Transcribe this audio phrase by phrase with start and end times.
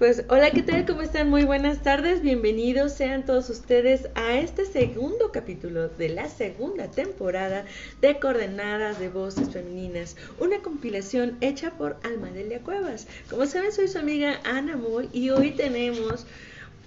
[0.00, 0.86] Pues hola, ¿qué tal?
[0.86, 1.28] ¿Cómo están?
[1.28, 2.22] Muy buenas tardes.
[2.22, 7.66] Bienvenidos sean todos ustedes a este segundo capítulo de la segunda temporada
[8.00, 13.08] de Coordenadas de Voces Femeninas, una compilación hecha por Almadelia Cuevas.
[13.28, 16.24] Como saben, soy su amiga Ana Moll y hoy tenemos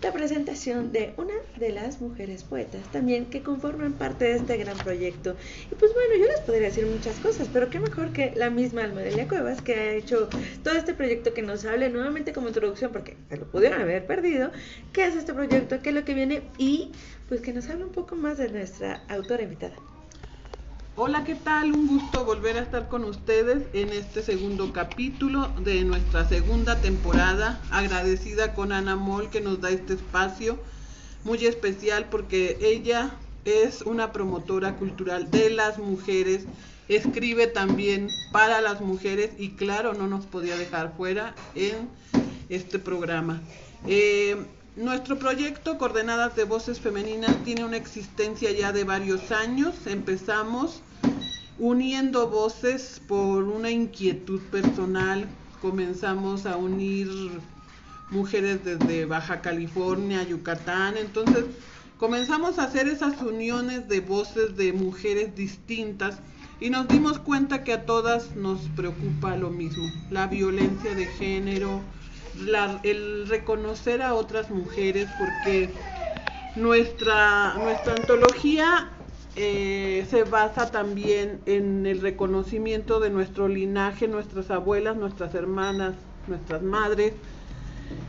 [0.03, 4.77] la presentación de una de las mujeres poetas también que conforman parte de este gran
[4.77, 5.37] proyecto.
[5.71, 8.83] Y pues bueno, yo les podría decir muchas cosas, pero qué mejor que la misma
[8.83, 10.27] Almadelia Cuevas que ha hecho
[10.61, 14.51] todo este proyecto que nos hable nuevamente como introducción, porque se lo pudieron haber perdido,
[14.91, 16.91] qué es este proyecto, qué es lo que viene y
[17.29, 19.75] pues que nos hable un poco más de nuestra autora invitada.
[20.95, 21.71] Hola, ¿qué tal?
[21.71, 27.59] Un gusto volver a estar con ustedes en este segundo capítulo de nuestra segunda temporada.
[27.71, 30.59] Agradecida con Ana Moll que nos da este espacio
[31.23, 33.09] muy especial porque ella
[33.43, 36.45] es una promotora cultural de las mujeres,
[36.87, 41.89] escribe también para las mujeres y claro, no nos podía dejar fuera en
[42.49, 43.41] este programa.
[43.87, 44.37] Eh,
[44.75, 49.75] nuestro proyecto Coordenadas de Voces Femeninas tiene una existencia ya de varios años.
[49.85, 50.81] Empezamos
[51.59, 55.27] uniendo voces por una inquietud personal.
[55.61, 57.07] Comenzamos a unir
[58.09, 60.97] mujeres desde Baja California, Yucatán.
[60.97, 61.45] Entonces
[61.99, 66.17] comenzamos a hacer esas uniones de voces de mujeres distintas
[66.59, 71.81] y nos dimos cuenta que a todas nos preocupa lo mismo, la violencia de género,
[72.83, 75.69] el reconocer a otras mujeres porque
[76.55, 78.89] nuestra, nuestra antología
[79.35, 85.95] eh, se basa también en el reconocimiento de nuestro linaje, nuestras abuelas, nuestras hermanas,
[86.27, 87.13] nuestras madres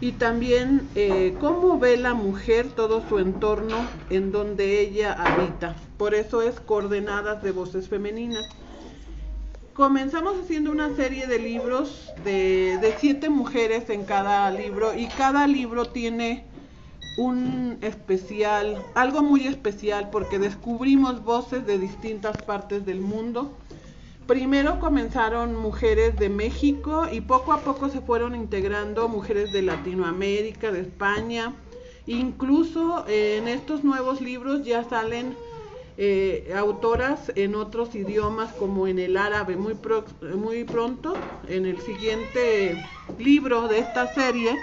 [0.00, 5.76] y también eh, cómo ve la mujer todo su entorno en donde ella habita.
[5.96, 8.46] Por eso es coordenadas de voces femeninas
[9.74, 15.86] comenzamos haciendo una serie de libros de, siete mujeres en cada libro y cada libro
[15.86, 16.44] tiene
[17.18, 23.52] un especial, algo muy especial porque descubrimos voces de distintas partes del mundo.
[24.28, 30.70] Primero comenzaron mujeres de México y poco a poco se fueron integrando mujeres de Latinoamérica,
[30.70, 31.52] de España.
[32.06, 35.36] Incluso eh, en estos nuevos libros ya salen
[35.96, 39.76] eh, autoras en otros idiomas como en el árabe muy,
[40.36, 41.14] muy pronto.
[41.48, 42.84] En el siguiente
[43.18, 44.56] libro de esta serie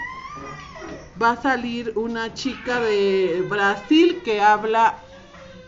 [1.21, 4.97] va a salir una chica de Brasil que habla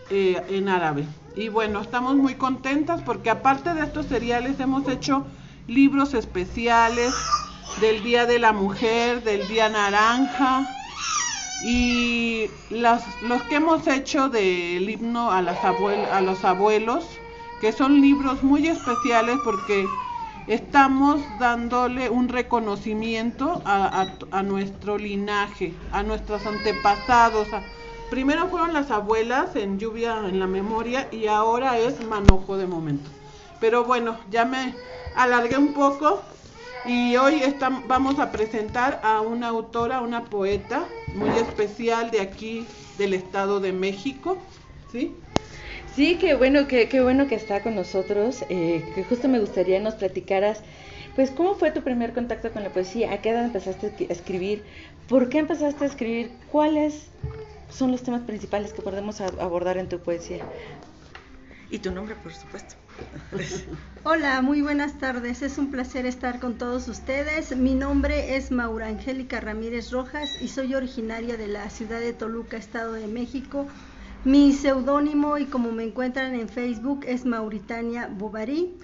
[0.10, 1.06] eh, en árabe.
[1.36, 5.26] Y bueno, estamos muy contentas porque aparte de estos seriales hemos hecho
[5.68, 7.14] libros especiales
[7.80, 10.68] del Día de la Mujer, del Día Naranja,
[11.64, 17.06] y los, los que hemos hecho del himno a, las a los abuelos,
[17.62, 19.86] que son libros muy especiales porque
[20.48, 27.48] estamos dándole un reconocimiento a, a, nuestro linaje, a nuestros antepasados.
[28.10, 33.10] primero fueron las abuelas en lluvia en la memoria y ahora es manojo de momento.
[33.62, 34.76] Pero bueno, ya me
[35.16, 36.22] alargué un poco
[36.86, 40.86] y hoy estamos, vamos a presentar a una autora, una poeta
[41.16, 42.68] muy especial de aquí
[42.98, 44.38] del Estado de México,
[44.92, 45.16] ¿sí?
[45.96, 49.80] Sí, qué bueno, qué, qué bueno que está con nosotros, eh, que justo me gustaría
[49.80, 50.64] nos platicaras,
[51.16, 53.14] pues, ¿cómo fue tu primer contacto con la poesía?
[53.14, 54.64] ¿A qué edad empezaste a escribir?
[55.08, 56.32] ¿Por qué empezaste a escribir?
[56.52, 57.12] ¿Cuáles
[57.70, 60.44] son los temas principales que podemos abordar en tu poesía?
[61.74, 62.76] Y tu nombre, por supuesto.
[64.04, 65.42] Hola, muy buenas tardes.
[65.42, 67.58] Es un placer estar con todos ustedes.
[67.58, 72.58] Mi nombre es Maura Angélica Ramírez Rojas y soy originaria de la ciudad de Toluca,
[72.58, 73.66] Estado de México.
[74.24, 78.76] Mi seudónimo y como me encuentran en Facebook es Mauritania Bovary.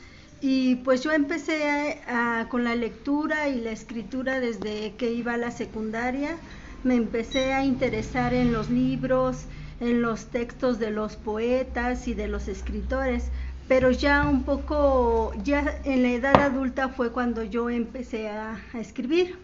[0.41, 2.01] Y pues yo empecé
[2.49, 6.37] con la lectura y la escritura desde que iba a la secundaria.
[6.83, 9.45] Me empecé a interesar en los libros,
[9.79, 13.31] en los textos de los poetas y de los escritores
[13.69, 19.37] pero ya un poco, ya en la edad adulta fue cuando yo empecé a, escribir.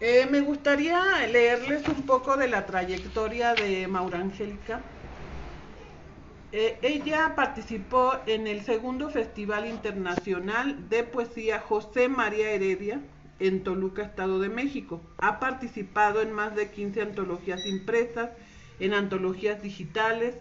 [0.00, 0.98] Eh, me gustaría
[1.30, 4.80] leerles un poco de la trayectoria de Maura Angélica.
[6.52, 13.00] Eh, ella participó en el segundo Festival Internacional de Poesía José María Heredia
[13.40, 15.00] en Toluca, Estado de México.
[15.18, 18.30] Ha participado en más de 15 antologías impresas,
[18.78, 20.36] en antologías digitales,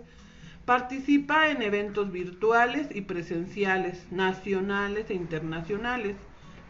[0.69, 6.15] Participa en eventos virtuales y presenciales, nacionales e internacionales.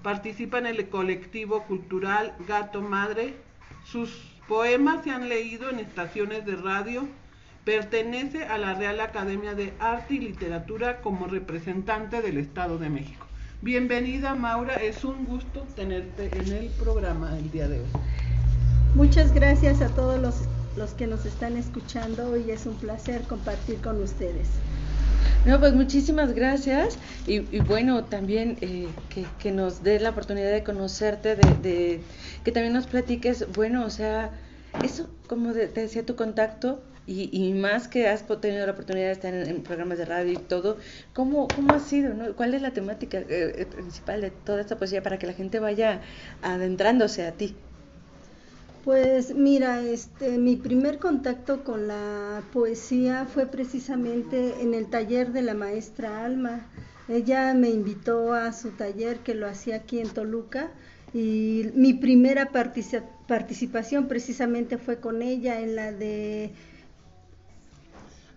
[0.04, 3.34] Participa en el colectivo cultural Gato Madre.
[3.84, 4.10] Sus
[4.48, 7.10] poemas se han leído en estaciones de radio.
[7.66, 13.29] Pertenece a la Real Academia de Arte y Literatura como representante del Estado de México.
[13.62, 17.88] Bienvenida Maura, es un gusto tenerte en el programa el día de hoy.
[18.96, 20.36] Muchas gracias a todos los,
[20.78, 24.48] los que nos están escuchando y es un placer compartir con ustedes.
[25.46, 26.98] No, pues muchísimas gracias
[27.28, 28.88] y, bueno, también eh,
[29.40, 32.00] que, nos dé la oportunidad de conocerte, de,
[32.46, 34.32] que también nos platiques, bueno, o sea,
[34.86, 39.34] eso, como te decía, tu contacto y, más que has tenido la oportunidad de estar
[39.34, 40.78] en, programas de radio y todo,
[41.14, 42.14] ¿cómo, cómo ha sido?
[42.14, 42.36] No?
[42.36, 45.60] ¿Cuál es la temática eh, eh, principal de toda esta poesía para que la gente
[45.60, 46.02] vaya
[46.44, 47.56] adentrándose a ti?
[48.86, 55.42] Pues mira, este, mi primer contacto con la poesía fue precisamente en el taller de
[55.42, 56.68] la maestra Alma.
[57.08, 60.70] Ella me invitó a su taller que lo hacía aquí en Toluca
[61.14, 66.52] y mi primera participación precisamente fue con ella en la de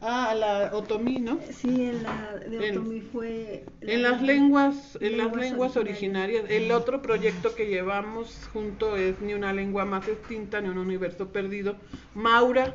[0.04, 1.38] Ah, la otomí, ¿no?
[1.52, 3.64] Sí, en la de otomí fue...
[3.81, 6.44] en las lenguas, en las lenguas originarias.
[6.49, 11.28] El otro proyecto que llevamos junto es Ni una lengua más extinta, ni un universo
[11.28, 11.76] perdido.
[12.14, 12.75] Maura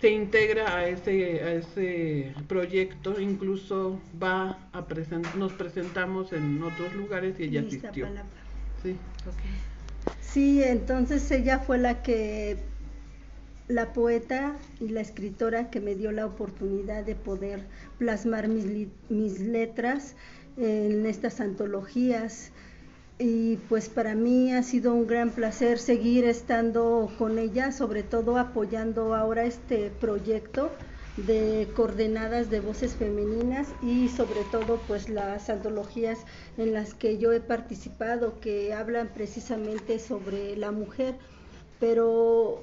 [0.00, 6.94] se integra a ese, a ese proyecto, incluso va a present nos presentamos en otros
[6.94, 8.06] lugares y ella asistió.
[8.84, 8.96] Sí.
[10.20, 12.58] sí, entonces ella fue la que
[13.68, 17.64] la poeta y la escritora que me dio la oportunidad de poder
[17.98, 20.14] plasmar mis, mis letras
[20.56, 22.52] en estas antologías.
[23.18, 28.36] Y pues para mí ha sido un gran placer seguir estando con ella, sobre todo
[28.38, 30.70] apoyando ahora este proyecto
[31.16, 36.18] de coordenadas de voces femeninas y sobre todo pues las antologías
[36.58, 41.14] en las que yo he participado que hablan precisamente sobre la mujer,
[41.80, 42.62] pero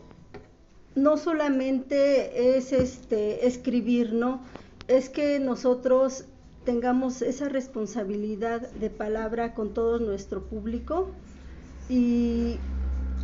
[0.95, 4.41] no solamente es este escribir, ¿no?
[4.87, 6.25] Es que nosotros
[6.65, 11.09] tengamos esa responsabilidad de palabra con todo nuestro público
[11.89, 12.57] y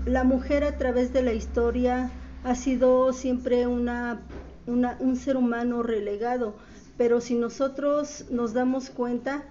[0.05, 2.11] la mujer a través de la historia
[2.43, 4.21] ha sido siempre una,
[4.65, 6.55] un ser humano relegado,
[6.97, 9.43] pero si nosotros nos damos cuenta,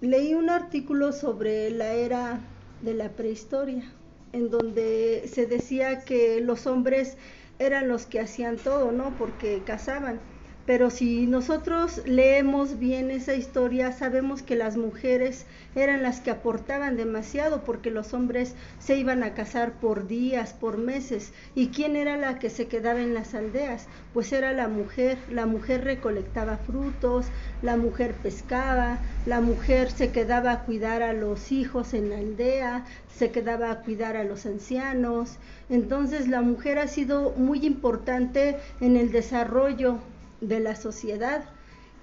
[0.00, 2.40] leí un artículo sobre la era
[2.82, 3.84] de la prehistoria
[4.32, 7.18] en donde se decía que los hombres
[7.58, 9.16] eran los que hacían todo, ¿no?
[9.16, 10.39] Porque cazaban.
[10.66, 16.96] Pero si nosotros leemos bien esa historia, sabemos que las mujeres eran las que aportaban
[16.96, 21.32] demasiado porque los hombres se iban a casar por días, por meses.
[21.54, 23.86] ¿Y quién era la que se quedaba en las aldeas?
[24.12, 25.18] Pues era la mujer.
[25.30, 27.26] La mujer recolectaba frutos,
[27.62, 32.84] la mujer pescaba, la mujer se quedaba a cuidar a los hijos en la aldea,
[33.16, 35.38] se quedaba a cuidar a los ancianos.
[35.68, 39.98] Entonces la mujer ha sido muy importante en el desarrollo
[40.40, 41.44] de la sociedad.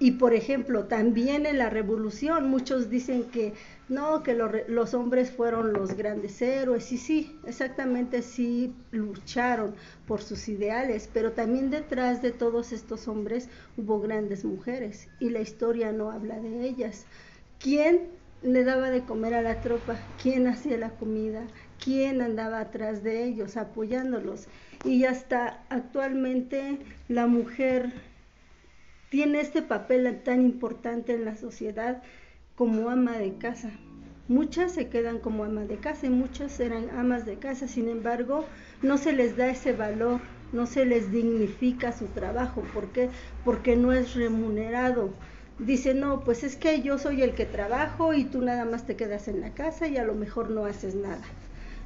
[0.00, 3.54] Y por ejemplo, también en la revolución, muchos dicen que
[3.88, 6.92] no, que los hombres fueron los grandes héroes.
[6.92, 9.74] Y sí, exactamente sí lucharon
[10.06, 15.40] por sus ideales, pero también detrás de todos estos hombres hubo grandes mujeres y la
[15.40, 17.06] historia no habla de ellas.
[17.58, 18.08] ¿Quién
[18.42, 19.98] le daba de comer a la tropa?
[20.22, 21.48] ¿Quién hacía la comida?
[21.82, 24.46] ¿Quién andaba atrás de ellos apoyándolos?
[24.84, 27.92] Y hasta actualmente la mujer
[29.10, 32.02] tiene este papel tan importante en la sociedad
[32.56, 33.70] como ama de casa.
[34.28, 38.44] Muchas se quedan como ama de casa y muchas eran amas de casa, sin embargo,
[38.82, 40.20] no se les da ese valor,
[40.52, 42.62] no se les dignifica su trabajo.
[42.74, 43.08] ¿Por qué?
[43.44, 45.10] Porque no es remunerado.
[45.58, 48.96] Dice, no, pues es que yo soy el que trabajo y tú nada más te
[48.96, 51.22] quedas en la casa y a lo mejor no haces nada.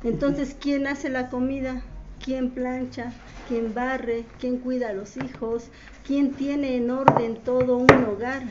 [0.03, 1.83] Entonces, ¿quién hace la comida?
[2.25, 3.13] ¿Quién plancha?
[3.49, 4.25] ¿Quién barre?
[4.39, 5.71] ¿Quién cuida a los hijos?
[6.07, 8.45] ¿Quién tiene en orden todo un hogar?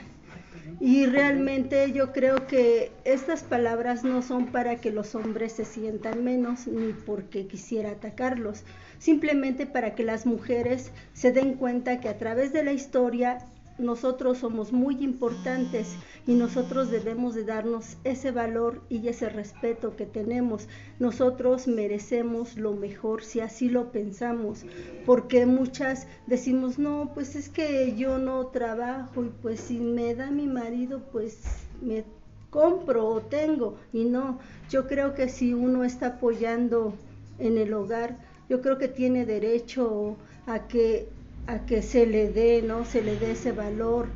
[0.82, 6.24] Y realmente yo creo que estas palabras no son para que los hombres se sientan
[6.24, 8.64] menos ni porque quisiera atacarlos,
[9.00, 13.38] simplemente para que las mujeres se den cuenta que a través de la historia
[13.78, 15.96] nosotros somos muy importantes
[16.28, 20.68] y nosotros debemos de darnos ese valor y ese respeto que tenemos.
[21.00, 24.66] Nosotros merecemos lo mejor si así lo pensamos,
[25.06, 30.32] porque muchas decimos, no, pues es que yo no trabajo y pues si me da
[30.32, 31.40] mi marido, pues
[31.82, 32.04] me
[32.50, 33.78] compro o tengo.
[33.92, 36.94] Y no, yo creo que si uno está apoyando
[37.40, 38.18] en el hogar,
[38.50, 41.08] yo creo que tiene derecho a que
[41.48, 42.86] a que se le dé, ¿no?
[42.86, 44.08] Se le dé ese valor.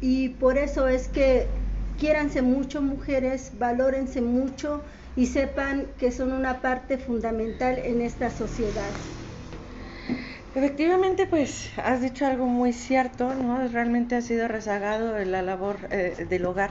[0.00, 1.46] Y por eso es que
[1.98, 4.82] quiéranse mucho mujeres, valórense mucho
[5.16, 8.90] y sepan que son una parte fundamental en esta sociedad.
[10.54, 13.66] Efectivamente, pues has dicho algo muy cierto, ¿no?
[13.68, 16.70] Realmente ha sido rezagado la labor eh, del hogar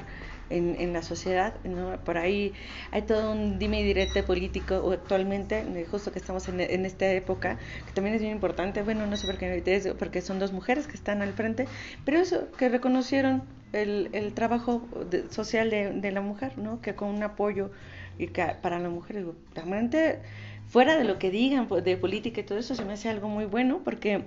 [0.52, 1.54] en, en la sociedad.
[1.64, 1.98] ¿no?
[2.04, 2.54] Por ahí
[2.92, 7.12] hay todo un dime y direte político actualmente, eh, justo que estamos en, en, esta
[7.12, 8.84] época, que también es bien importante.
[8.84, 11.68] Bueno, no sé por qué, porque son dos mujeres que están al frente,
[12.06, 13.44] pero eso, que reconocieron
[13.74, 14.88] el, el trabajo
[15.30, 16.82] social de, de, la mujer, ¿no?
[16.82, 17.72] que con un apoyo
[18.18, 20.20] y que para la mujer, realmente
[20.68, 23.46] fuera de lo que digan de política y todo eso, se me hace algo muy
[23.46, 24.24] bueno porque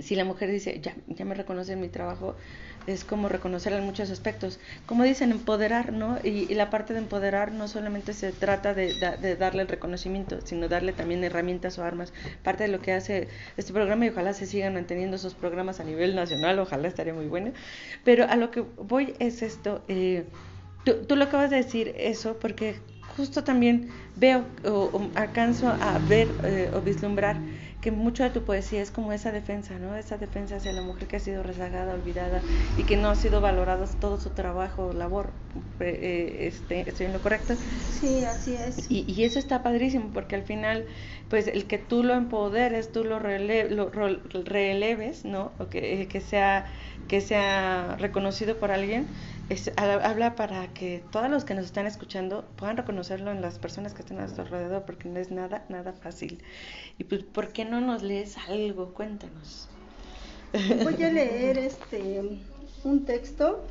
[0.00, 2.36] si la mujer dice, ya, ya me reconocen mi trabajo,
[2.86, 4.58] es como reconocer en muchos aspectos.
[4.86, 6.18] Como dicen, empoderar, ¿no?
[6.22, 10.92] Y, la parte de empoderar no solamente se trata de, darle el reconocimiento, sino darle
[10.92, 12.12] también herramientas o armas.
[12.42, 15.84] Parte de lo que hace este programa y ojalá se sigan manteniendo esos programas a
[15.84, 17.52] nivel nacional, ojalá estaría muy bueno.
[18.04, 20.24] Pero a lo que voy es esto, eh,
[20.84, 22.76] tú, tú, lo acabas de decir eso porque
[23.16, 27.36] justo también veo o, alcanzo a ver eh, o vislumbrar
[27.86, 29.94] que mucho de tu poesía es como esa defensa, ¿no?
[29.94, 32.42] Esa defensa hacia la mujer que ha sido rezagada, olvidada
[32.76, 35.30] y que no ha sido valorada todo su trabajo, labor.
[35.78, 37.54] Eh, eh, este, ¿Estoy en lo correcto?
[37.88, 38.90] Sí, así es.
[38.90, 40.84] Y, y, eso está padrísimo porque al final,
[41.30, 45.52] pues el que tú lo empoderes, tú lo, rele lo releves, ¿no?
[45.60, 46.66] O que, que, sea,
[47.06, 49.06] que sea reconocido por alguien,
[49.76, 54.02] habla para que todos los que nos están escuchando puedan reconocerlo en las personas que
[54.02, 56.42] están a su alrededor, porque no es nada, nada fácil.
[56.98, 58.92] Y pues, ¿por qué no nos lees algo?
[58.92, 59.68] Cuéntanos.
[60.82, 62.40] Voy a leer este
[62.84, 63.64] un texto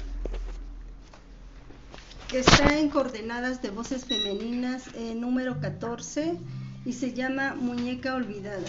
[2.27, 6.37] que está en Coordenadas de Voces Femeninas, eh, número 14,
[6.85, 8.65] y se llama Muñeca Olvidada.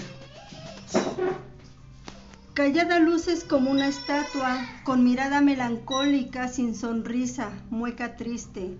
[2.56, 8.70] Callada luces como una estatua, con mirada melancólica, sin sonrisa, mueca triste.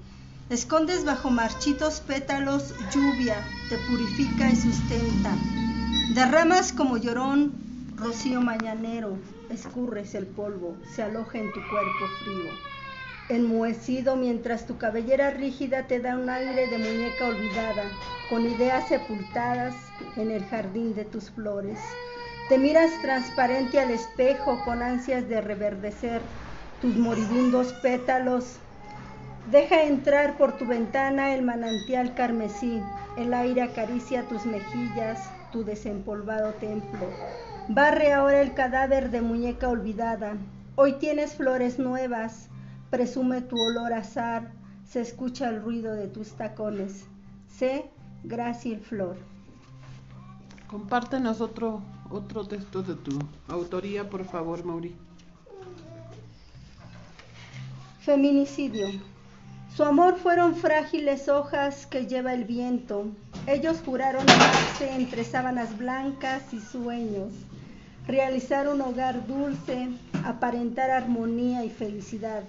[0.48, 3.36] Escondes bajo marchitos pétalos lluvia,
[3.68, 5.36] te purifica y sustenta.
[6.14, 7.52] Derramas como llorón,
[7.98, 9.18] rocío mañanero,
[9.50, 12.50] escurres el polvo, se aloja en tu cuerpo frío.
[13.28, 17.90] Enmohecido mientras tu cabellera rígida te da un aire de muñeca olvidada,
[18.30, 19.74] con ideas sepultadas
[20.16, 21.78] en el jardín de tus flores.
[22.48, 26.22] Te miras transparente al espejo con ansias de reverdecer
[26.80, 28.58] tus moribundos pétalos.
[29.50, 32.80] Deja entrar por tu ventana el manantial carmesí.
[33.16, 37.10] El aire acaricia tus mejillas, tu desempolvado templo.
[37.66, 40.36] Barre ahora el cadáver de muñeca olvidada.
[40.76, 42.48] Hoy tienes flores nuevas.
[42.90, 44.52] Presume tu olor azar.
[44.84, 47.06] Se escucha el ruido de tus tacones.
[47.48, 47.90] Sé
[48.22, 49.16] Graciel Flor.
[50.68, 54.94] Compártenos otro otro texto de tu autoría, por favor, Mauri.
[58.00, 58.88] Feminicidio.
[59.76, 63.06] Su amor fueron frágiles hojas que lleva el viento.
[63.46, 67.32] Ellos juraron amarse entre sábanas blancas y sueños,
[68.06, 69.88] realizar un hogar dulce,
[70.24, 72.44] aparentar armonía y felicidad.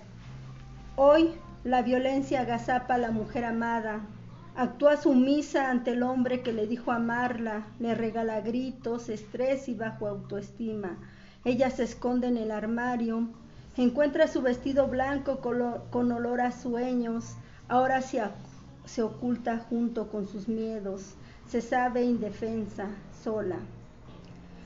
[0.96, 1.32] Hoy
[1.64, 4.00] la violencia agazapa a la mujer amada,
[4.60, 10.08] Actúa sumisa ante el hombre que le dijo amarla, le regala gritos, estrés y bajo
[10.08, 10.98] autoestima.
[11.46, 13.28] Ella se esconde en el armario,
[13.78, 17.36] encuentra su vestido blanco con olor a sueños,
[17.68, 21.14] ahora se, oculta junto con sus miedos,
[21.48, 22.88] se sabe indefensa,
[23.24, 23.58] sola.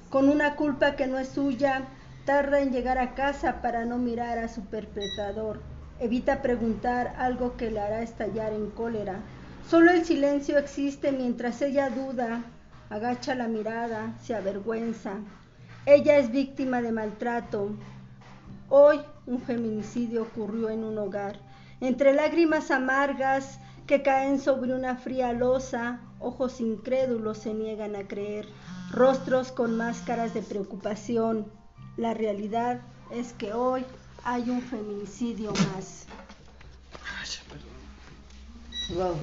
[0.09, 1.81] Con una culpa que no es suya,
[2.23, 5.59] tarda en llegar a casa para no mirar a su perpetrador.
[5.99, 9.19] Evita preguntar algo que le hará estallar en cólera
[9.71, 12.43] Solo el silencio existe mientras ella duda,
[12.89, 15.13] agacha la mirada, se avergüenza.
[15.85, 17.69] Ella es víctima de maltrato.
[18.67, 21.39] Hoy un feminicidio ocurrió en un hogar.
[21.79, 28.49] Entre lágrimas amargas que caen sobre una fría losa, ojos incrédulos se niegan a creer,
[28.91, 31.49] rostros con máscaras de preocupación.
[31.95, 33.85] La realidad es que hoy
[34.25, 36.07] hay un feminicidio más.
[38.93, 39.15] Wow.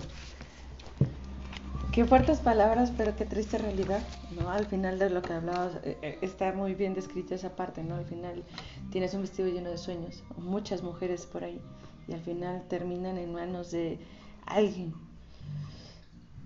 [1.92, 4.02] Qué fuertes palabras, pero qué triste realidad,
[4.38, 4.50] ¿no?
[4.50, 7.94] Al final de lo que hablabas, eh, eh, está muy bien descrita esa parte, ¿no?
[7.94, 8.44] Al final
[8.92, 11.60] tienes un vestido lleno de sueños, muchas mujeres por ahí,
[12.06, 13.98] y al final terminan en manos de
[14.44, 14.92] alguien.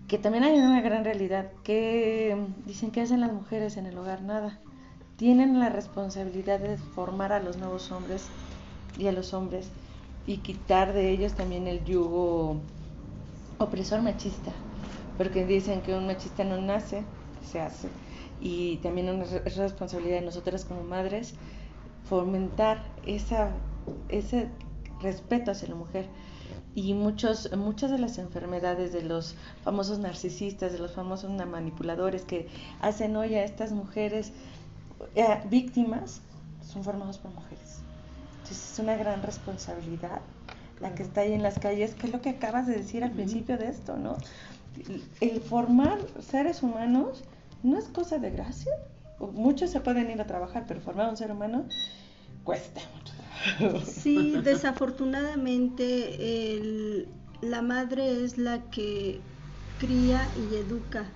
[0.06, 4.22] Que también hay una gran realidad, que dicen que hacen las mujeres en el hogar,
[4.22, 4.60] nada.
[5.16, 8.30] Tienen la responsabilidad de formar a los nuevos hombres
[8.96, 9.70] y a los hombres
[10.24, 12.56] y quitar de ellos también el yugo
[13.58, 14.52] opresor machista
[15.18, 17.04] porque dicen que un machista no nace,
[17.50, 17.88] se hace.
[18.40, 21.34] Y también es responsabilidad de nosotras como madres
[22.08, 23.50] fomentar esa,
[24.08, 24.48] ese
[25.00, 26.06] respeto hacia la mujer.
[26.74, 32.48] Y muchos, muchas de las enfermedades de los famosos narcisistas, de los famosos manipuladores que
[32.80, 34.32] hacen hoy a estas mujeres
[35.14, 36.22] eh, víctimas,
[36.62, 37.82] son formados por mujeres.
[38.32, 40.22] Entonces es una gran responsabilidad
[40.80, 43.12] la que está ahí en las calles, que es lo que acabas de decir al
[43.12, 44.16] principio de esto, ¿no?
[45.20, 47.24] El formar seres humanos
[47.62, 48.72] no es cosa de gracia.
[49.18, 51.64] Muchos se pueden ir a trabajar, pero formar un ser humano
[52.44, 53.14] cuesta mucho.
[53.84, 57.06] Sí, desafortunadamente
[57.40, 59.20] la madre es la que
[59.78, 61.06] cría y educa.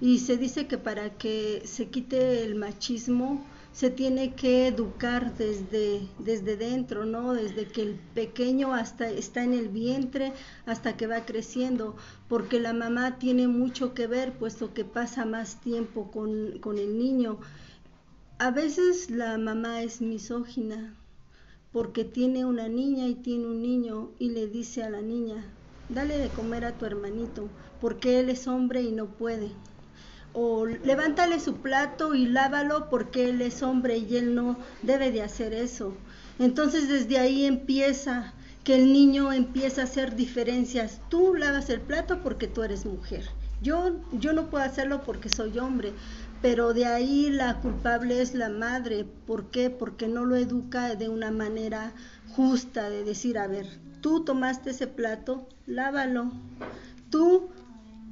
[0.00, 6.08] Y se dice que para que se quite el machismo, se tiene que educar desde,
[6.20, 7.34] desde dentro, ¿no?
[7.34, 10.32] Desde que el pequeño hasta está en el vientre
[10.64, 11.96] hasta que va creciendo,
[12.28, 16.96] porque la mamá tiene mucho que ver, puesto que pasa más tiempo con, con el
[16.96, 17.40] niño.
[18.38, 20.94] A veces la mamá es misógina,
[21.72, 25.52] porque tiene una niña y tiene un niño y le dice a la niña,
[25.88, 27.48] dale de comer a tu hermanito,
[27.80, 29.50] porque él es hombre y no puede
[30.34, 35.22] o levántale su plato y lávalo porque él es hombre y él no debe de
[35.22, 35.94] hacer eso.
[36.38, 41.00] Entonces desde ahí empieza que el niño empieza a hacer diferencias.
[41.08, 43.24] Tú lavas el plato porque tú eres mujer.
[43.62, 45.92] Yo, yo no puedo hacerlo porque soy hombre,
[46.42, 49.06] pero de ahí la culpable es la madre.
[49.26, 49.70] ¿Por qué?
[49.70, 51.92] Porque no lo educa de una manera
[52.34, 53.66] justa, de decir, a ver,
[54.00, 56.32] tú tomaste ese plato, lávalo.
[57.10, 57.48] Tú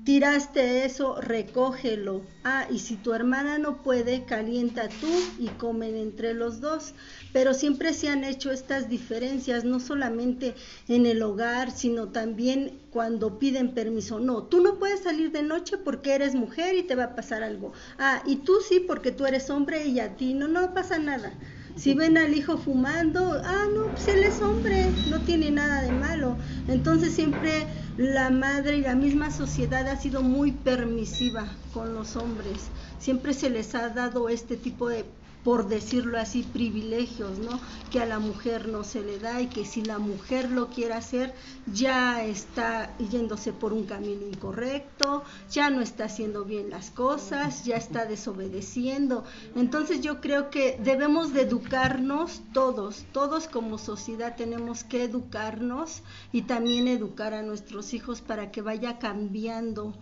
[0.05, 2.23] tiraste eso, recógelo.
[2.45, 6.95] Ah, y si tu hermana no puede, calienta tú y comen entre los dos.
[7.33, 10.55] Pero siempre se han hecho estas diferencias, no solamente
[10.89, 14.19] en el hogar, sino también cuando piden permiso.
[14.19, 17.43] No, tú no puedes salir de noche porque eres mujer y te va a pasar
[17.43, 17.73] algo.
[17.99, 21.33] Ah, y tú sí porque tú eres hombre y a ti no, no pasa nada.
[21.75, 25.93] Si ven al hijo fumando, ah, no, pues él es hombre, no tiene nada de
[25.93, 26.39] malo.
[26.67, 32.73] Entonces siempre la madre y la misma sociedad ha sido muy permisiva con los hombres.
[32.99, 35.05] Siempre se les ha dado este tipo de
[35.45, 37.61] por decirlo así, privilegios, ¿no?
[37.91, 40.95] Que a la mujer no se le da y que si la mujer lo quiere
[40.95, 41.35] hacer,
[41.73, 47.77] ya está yéndose por un camino incorrecto, ya no está haciendo bien las cosas, ya
[47.77, 49.25] está desobedeciendo.
[49.57, 56.43] Entonces yo creo que debemos de educarnos todos, todos como sociedad tenemos que educarnos y
[56.43, 59.95] también educar a nuestros hijos para que vaya cambiando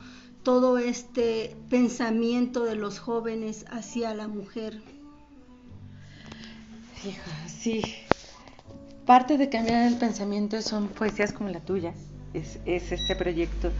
[0.42, 4.99] todo este pensamiento de los jóvenes hacia la mujer.
[7.04, 7.82] Hija, sí.
[9.06, 11.94] Parte de cambiar el pensamiento son poesías como la tuya.
[12.34, 13.72] Es, este proyecto.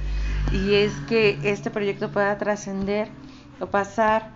[0.52, 3.08] Y es que este proyecto pueda trascender
[3.60, 4.30] o pasar,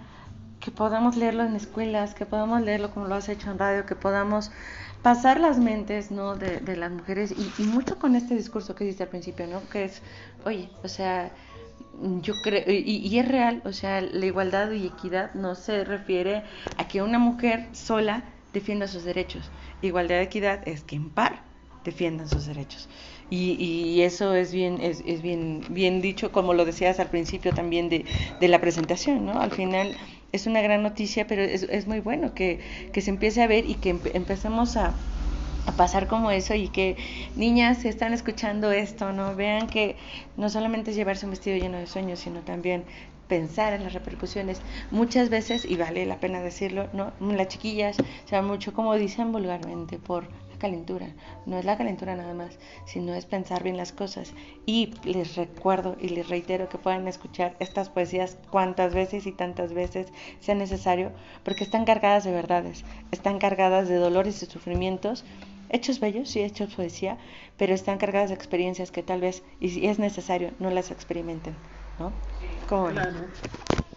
[0.61, 3.97] que podamos leerlo en escuelas, que podamos leerlo como lo has hecho en radio, que
[3.97, 4.51] podamos
[5.03, 6.37] pasar las mentes ¿no?
[6.37, 9.67] de, las mujeres y, mucho con este discurso que dice al principio, ¿no?
[9.71, 10.03] Que es,
[10.45, 11.31] oye, o sea,
[12.21, 16.45] yo creo, y, y, es real, o sea, la igualdad y equidad no se refiere
[16.77, 19.51] a que una mujer sola defienda sus derechos.
[19.83, 21.43] Igualdad de equidad es que en par
[21.85, 22.89] defiendan sus derechos.
[23.31, 27.53] Y, y eso es bien, es, es, bien, bien dicho, como lo decías al principio
[27.53, 28.05] también de,
[28.41, 29.41] de la presentación, ¿no?
[29.41, 29.97] Al final
[30.33, 32.61] es una gran noticia, pero es, es muy bueno que,
[32.93, 34.95] que, se empiece a ver y que empecemos a,
[35.67, 36.97] a pasar como eso y que
[37.37, 39.35] niñas si están escuchando esto, ¿no?
[39.37, 39.97] Vean que
[40.37, 42.85] no solamente es llevarse un vestido lleno de sueños, sino también
[43.35, 44.63] pensar en las repercusiones.
[44.93, 47.13] Muchas veces, y vale la pena decirlo, ¿no?
[47.19, 51.09] las chiquillas se van mucho, como dicen vulgarmente, por la calentura.
[51.45, 54.35] No es la calentura nada más, sino es pensar bien las cosas.
[54.67, 59.75] Y les recuerdo y les reitero que puedan escuchar estas poesías cuantas veces y tantas
[59.75, 60.07] veces
[60.39, 61.11] sea necesario,
[61.43, 65.25] porque están cargadas de verdades, están cargadas de dolores y sufrimientos
[65.71, 67.19] hechos bellos, sí, hechos poesía,
[67.57, 71.57] pero están cargadas de experiencias que tal vez, y si es necesario, no las experimenten,
[71.99, 72.13] ¿no?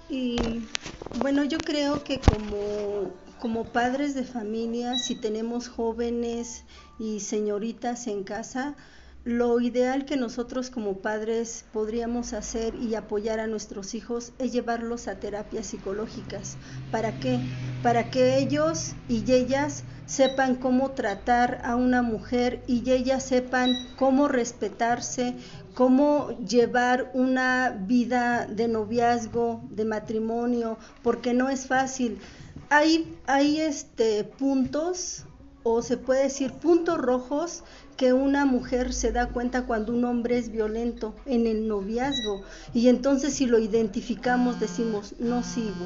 [0.07, 0.69] Y
[1.13, 6.65] bueno, yo creo que como, como padres de familia, si tenemos jóvenes
[6.97, 8.75] y señoritas en casa,
[9.23, 15.09] lo ideal que nosotros como padres podríamos hacer y apoyar a nuestros hijos es llevarlos
[15.09, 16.59] a terapias psicológicas.
[16.89, 17.41] ¿Para qué?
[17.81, 24.29] Para que ellos y ellas sepan cómo tratar a una mujer y ellas sepan cómo
[24.29, 25.35] respetarse,
[25.77, 32.17] cómo llevar una vida de noviazgo, de matrimonio, porque no es fácil.
[32.71, 35.25] Hay, hay este, puntos,
[35.61, 37.63] o se puede decir puntos rojos,
[37.95, 42.41] que una mujer se da cuenta cuando un hombre es violento en el noviazgo.
[42.73, 45.85] Y entonces si lo identificamos decimos, no sigo.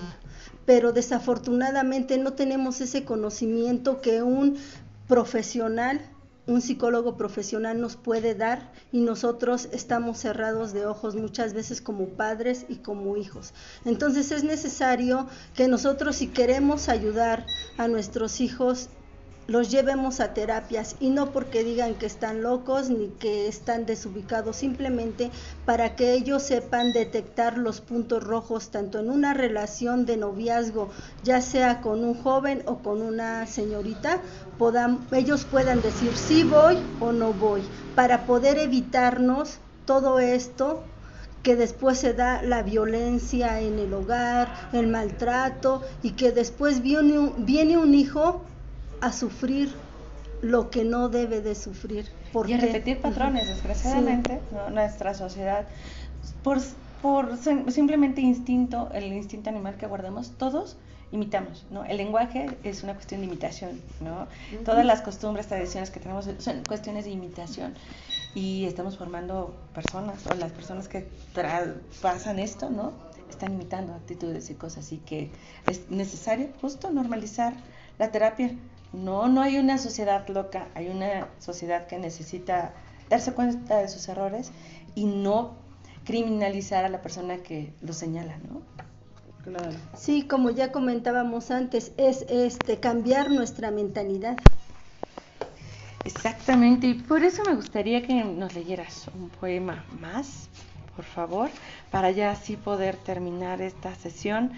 [0.66, 4.56] Pero desafortunadamente no tenemos ese conocimiento que un
[5.10, 6.00] profesional
[6.48, 12.10] un psicólogo profesional nos puede dar y nosotros estamos cerrados de ojos muchas veces como
[12.10, 13.54] padres y como hijos.
[13.86, 17.46] Entonces es necesario que nosotros si queremos ayudar
[17.78, 18.90] a nuestros hijos
[19.52, 24.56] los llevemos a terapias y no porque digan que están locos ni que están desubicados,
[24.56, 25.30] simplemente
[25.66, 30.90] para que ellos sepan detectar los puntos rojos tanto en una relación de noviazgo,
[31.24, 34.22] ya sea con un joven o con una señorita,
[35.12, 37.62] ellos puedan decir sí voy o no voy,
[37.94, 40.82] para poder evitarnos todo esto
[41.44, 47.20] que después se da la violencia en el hogar, el maltrato y que después viene
[47.20, 48.44] un, viene un hijo
[49.02, 49.74] a sufrir
[50.42, 52.10] lo que no debe de sufrir.
[52.48, 54.40] Y a repetir patrones, desgraciadamente,
[54.72, 55.68] nuestra sociedad,
[56.44, 56.60] por,
[57.02, 60.78] por simplemente instinto, el instinto animal que guardamos, todos
[61.12, 61.84] imitamos, ¿no?
[61.84, 64.28] El lenguaje es una cuestión de imitación, ¿no?
[64.64, 67.74] Todas las costumbres, tradiciones que tenemos son cuestiones de imitación
[68.34, 71.08] y estamos formando personas o las personas que
[72.02, 72.94] pasan esto, ¿no?
[73.30, 75.32] Están imitando actitudes y cosas así que
[75.68, 77.54] es necesario justo normalizar
[78.00, 78.56] la terapia.
[78.94, 82.74] No, no hay una sociedad loca, hay una sociedad que necesita
[83.10, 84.52] darse cuenta de sus errores
[84.96, 85.56] y no
[86.06, 88.62] criminalizar a la persona que lo señala, ¿no?
[89.44, 89.76] Claro.
[89.98, 94.38] Sí, como ya comentábamos antes, es este cambiar nuestra mentalidad.
[96.04, 100.50] Exactamente, y por eso me gustaría que nos leyeras un poema más,
[100.96, 101.50] por favor,
[101.92, 104.52] para ya así poder terminar esta sesión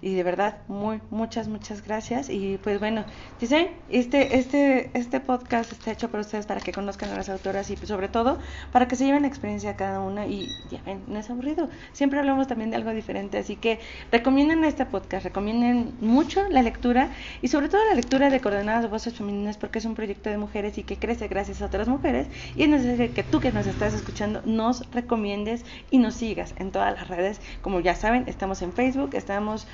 [0.00, 2.30] y de verdad muy muchas muchas gracias.
[2.30, 3.04] Y pues bueno
[3.40, 7.70] dicen este este este podcast está hecho para ustedes para que conozcan a las autoras
[7.70, 8.38] y pues, sobre todo
[8.72, 11.68] para que se lleven la experiencia cada una y ya ven no es aburrido.
[11.92, 13.80] Siempre hablamos también de algo diferente así que
[14.12, 17.10] recomienden este podcast recomienden mucho la lectura
[17.42, 20.38] y sobre todo la lectura de coordenadas de voces femeninas porque es un proyecto de
[20.38, 23.66] mujeres y que crece gracias a otras mujeres y es necesario que tú que nos
[23.66, 27.40] estás escuchando nos recomiendes y nos sigas en todas las redes.
[27.62, 29.66] Como ya saben estamos en Facebook estamos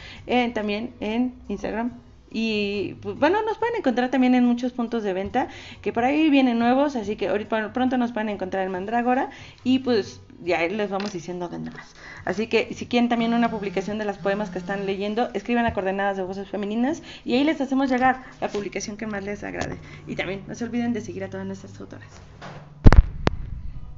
[0.54, 1.92] también en Instagram.
[2.34, 5.46] Y pues, bueno, nos pueden encontrar también en muchos puntos de venta,
[5.82, 9.30] que por ahí vienen nuevos, así que ahorita pronto nos pueden encontrar en Mandrágora
[9.62, 11.94] y pues ya les vamos diciendo dónde más.
[12.24, 15.74] Así que si quieren también una publicación de las poemas que están leyendo, escriban a
[15.74, 19.78] coordenadas de voces femeninas y ahí les hacemos llegar la publicación que más les agrade.
[20.08, 22.20] Y también no se olviden de seguir a todas nuestras autoras.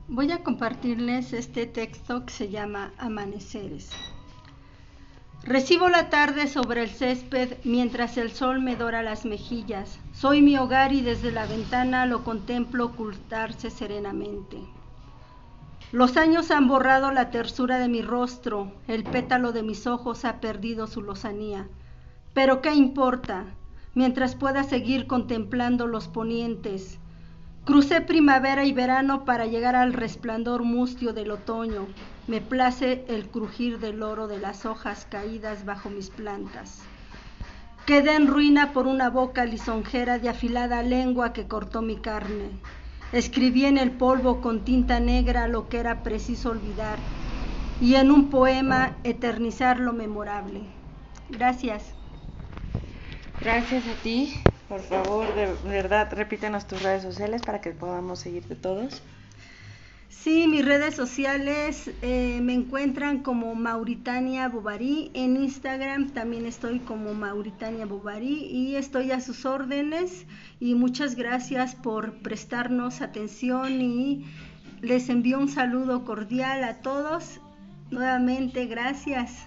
[0.09, 3.91] Voy a compartirles este texto que se llama Amaneceres.
[5.47, 10.01] Recibo la tarde sobre el césped mientras el sol me dora las mejillas.
[10.13, 14.59] Soy mi hogar y desde la ventana lo contemplo ocultarse serenamente.
[15.93, 20.41] Los años han borrado la tersura de mi rostro, el pétalo de mis ojos ha
[20.41, 21.69] perdido su lozanía.
[22.35, 23.45] Pero ¿qué importa?
[23.95, 26.99] Mientras pueda seguir contemplando los ponientes.
[27.65, 31.87] Crucé primavera y verano para llegar al resplandor mustio del otoño,
[32.29, 36.83] me place el crujir del oro de las hojas caídas bajo mis plantas.
[37.87, 42.51] Quedé en ruina por una boca lisonjera de afilada lengua que cortó mi carne.
[43.13, 46.99] Escribí en el polvo con tinta negra lo que era preciso olvidar
[47.81, 50.63] y en un poema eternizar lo memorable.
[51.31, 51.85] Gracias.
[53.41, 54.35] Gracias a ti.
[54.69, 59.01] Por favor, de verdad, repítanos tus redes sociales para que podamos seguirte todos.
[60.23, 65.11] Sí, mis redes sociales eh, me encuentran como Mauritania Bovary.
[65.15, 70.27] En Instagram también estoy como Mauritania Bovary y estoy a sus órdenes.
[70.59, 74.27] Y muchas gracias por prestarnos atención y
[74.81, 77.41] les envío un saludo cordial a todos.
[77.91, 79.47] Nuevamente, gracias.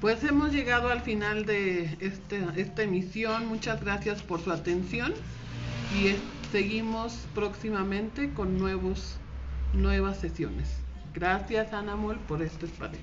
[0.00, 3.46] Pues hemos llegado al final de este, esta emisión.
[3.46, 5.14] Muchas gracias por su atención
[5.98, 6.08] y
[6.50, 9.18] seguimos próximamente con nuevos,
[9.72, 10.78] nuevas sesiones.
[11.14, 13.00] Gracias, Anamol, por este espacio.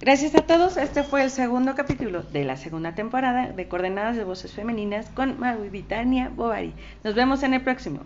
[0.00, 0.76] Gracias a todos.
[0.76, 5.38] Este fue el segundo capítulo de la segunda temporada de Coordenadas de Voces Femeninas con
[5.38, 5.70] Maru
[6.36, 6.74] Bobari.
[7.02, 8.00] Nos vemos en el próximo.